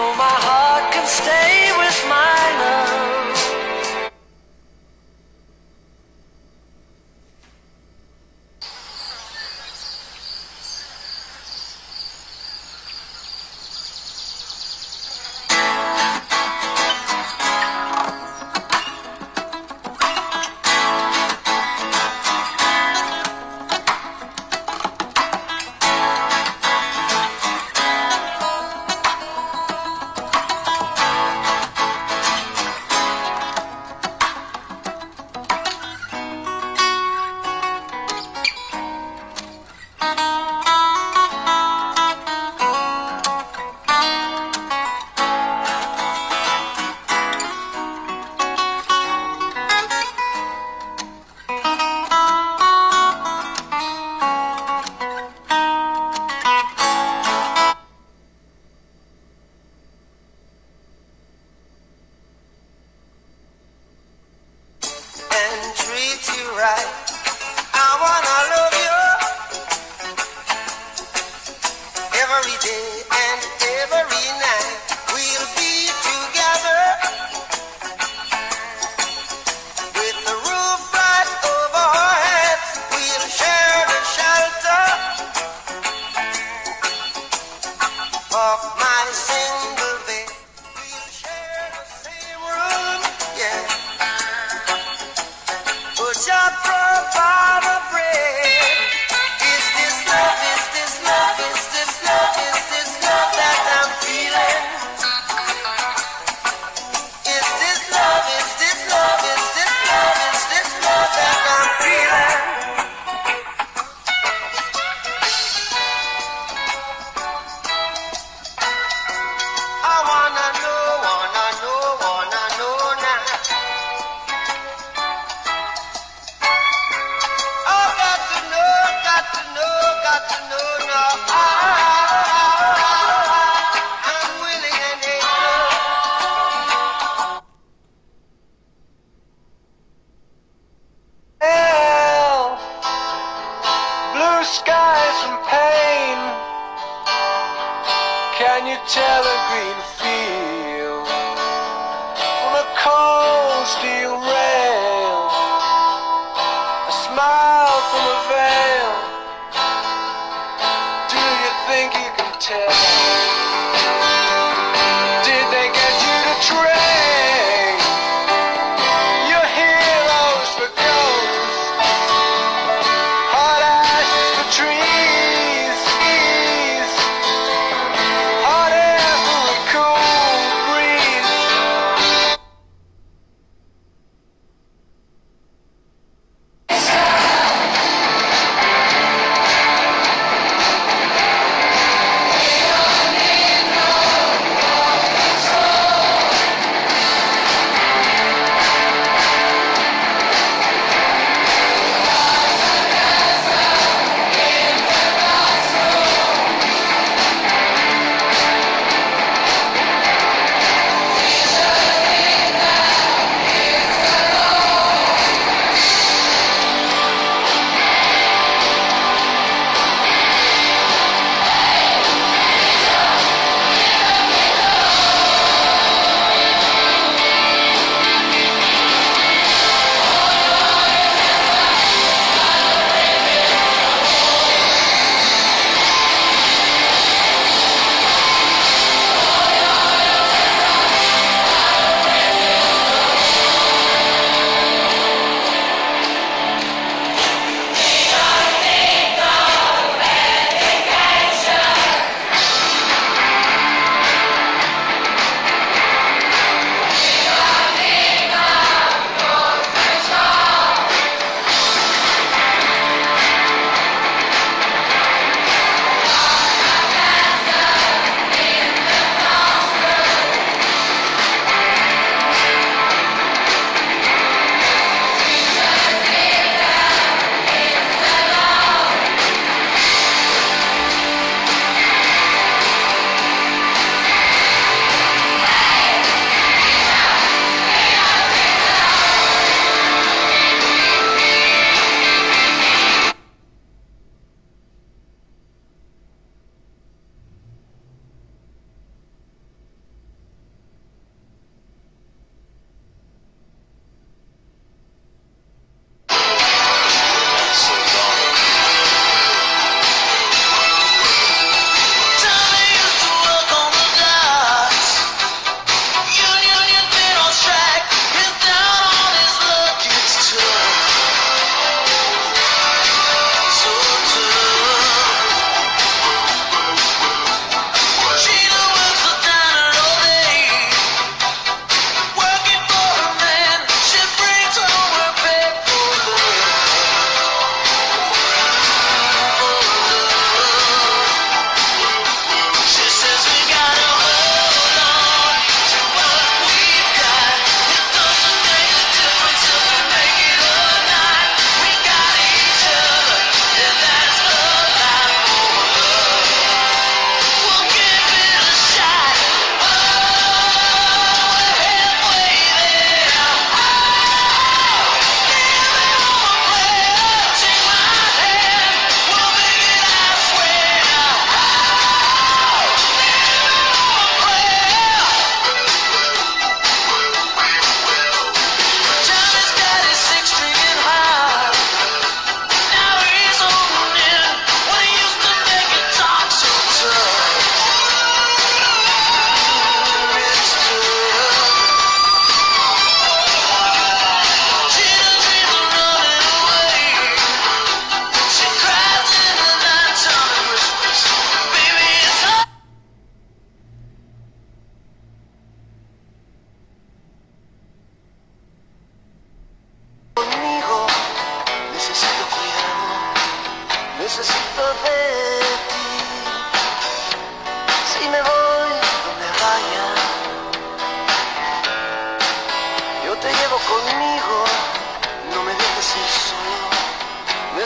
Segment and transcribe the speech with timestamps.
[0.00, 0.39] my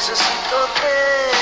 [0.06, 1.33] necesito de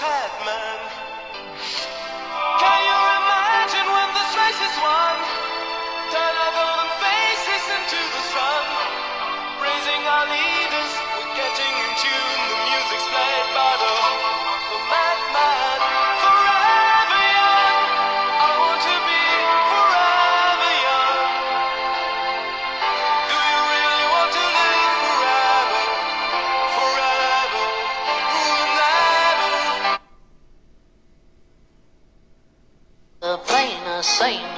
[0.00, 0.78] sad man.
[2.64, 5.16] Can you imagine when this race is won?
[6.08, 8.64] Turn our golden faces into the sun,
[9.60, 11.01] raising our leaders.
[34.22, 34.51] saying.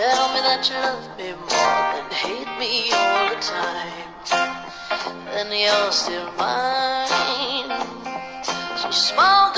[0.00, 4.08] Tell me that you love me more than hate me all the time.
[5.26, 7.68] Then you're still mine.
[8.80, 9.52] So smile,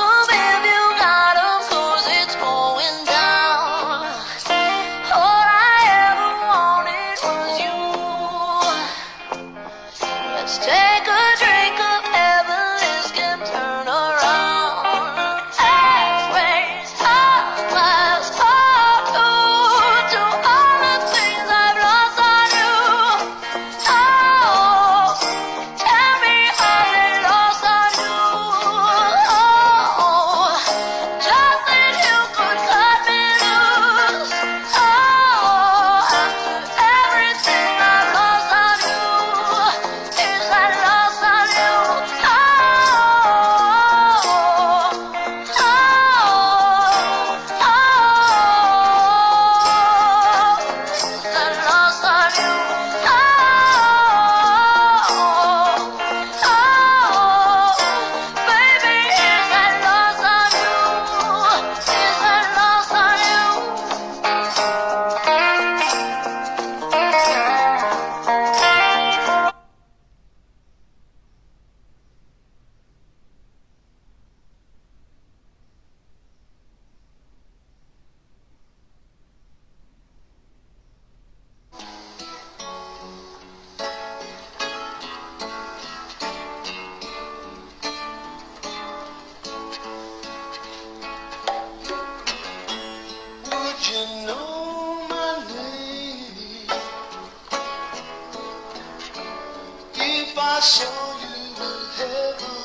[100.35, 100.85] show
[101.21, 102.63] you the heaven.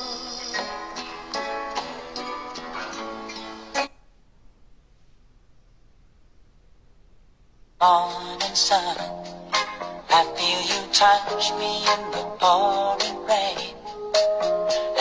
[7.80, 8.96] morning sun.
[10.10, 13.76] I feel you touch me in the pouring rain.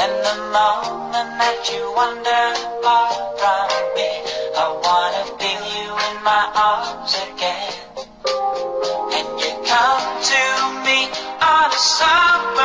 [0.02, 2.48] And the moment that you wander
[2.84, 4.12] far from me,
[4.58, 7.74] I wanna feel you in my arms again.
[9.16, 10.44] And you come to
[10.84, 11.00] me
[11.42, 12.57] on a summer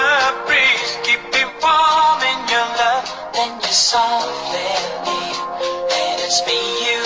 [3.73, 4.69] you softly
[5.07, 5.41] leave.
[5.97, 7.02] And it's me you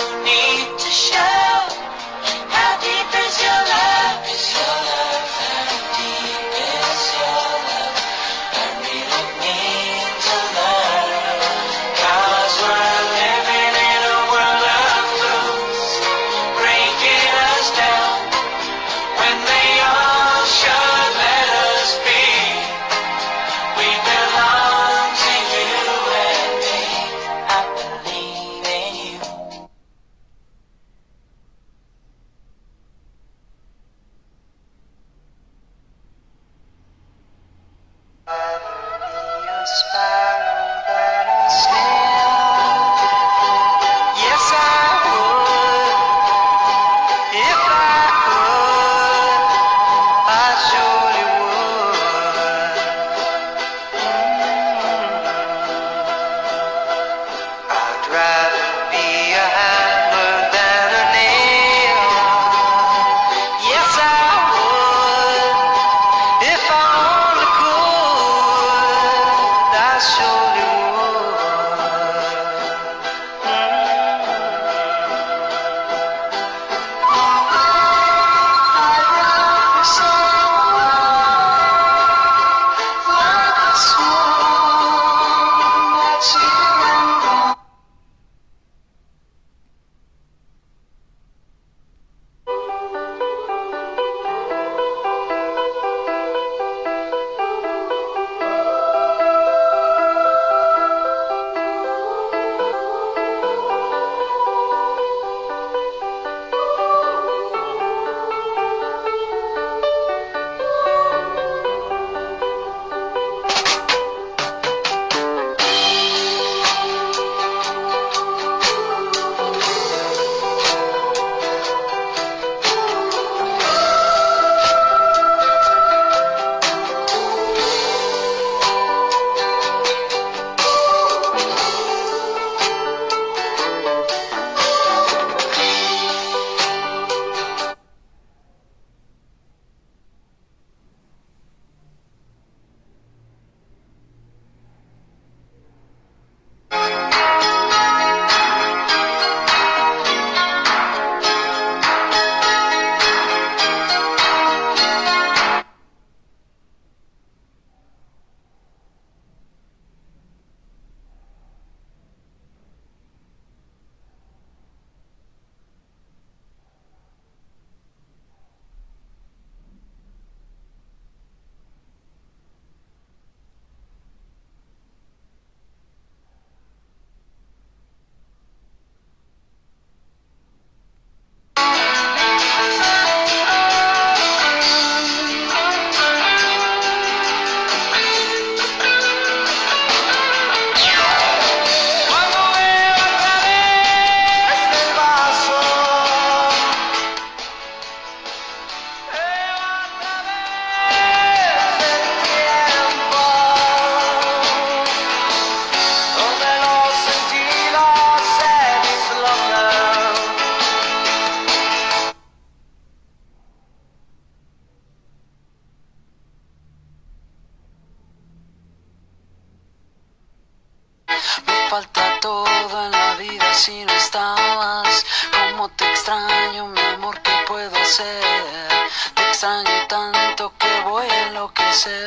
[221.69, 225.05] falta todo en la vida si no estabas.
[225.33, 228.69] Como te extraño, mi amor, ¿qué puedo hacer?
[229.15, 232.07] Te extraño tanto que voy a enloquecer.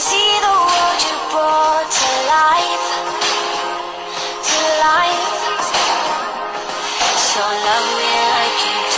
[0.00, 2.86] See the world you brought to life,
[4.48, 5.60] to life.
[7.28, 8.89] So love me like you.